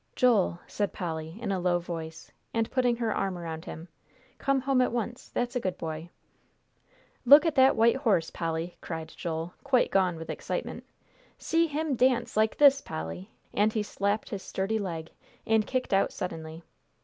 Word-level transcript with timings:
"Joel," 0.15 0.57
said 0.65 0.93
Polly, 0.93 1.37
in 1.39 1.51
a 1.51 1.59
low 1.59 1.77
voice, 1.77 2.31
and 2.55 2.71
putting 2.71 2.95
her 2.95 3.15
arm 3.15 3.37
around 3.37 3.65
him, 3.65 3.87
"come 4.39 4.61
home 4.61 4.81
at 4.81 4.91
once, 4.91 5.29
that's 5.29 5.55
a 5.55 5.59
good 5.59 5.77
boy!" 5.77 6.09
"Look 7.23 7.45
at 7.45 7.53
that 7.53 7.75
white 7.75 7.97
horse, 7.97 8.31
Polly!" 8.31 8.77
cried 8.81 9.09
Joel, 9.09 9.53
quite 9.63 9.91
gone 9.91 10.15
with 10.15 10.31
excitement. 10.31 10.85
"See 11.37 11.67
him 11.67 11.95
dance, 11.95 12.35
like 12.35 12.57
this, 12.57 12.81
Polly," 12.81 13.29
and 13.53 13.71
he 13.73 13.83
slapped 13.83 14.31
his 14.31 14.41
sturdy 14.41 14.79
leg, 14.79 15.11
and 15.45 15.67
kicked 15.67 15.93
out 15.93 16.11
suddenly. 16.11 16.63